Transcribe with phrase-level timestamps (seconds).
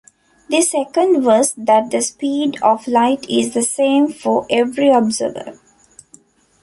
[0.49, 5.59] The second was that the speed of light is the same for every observer.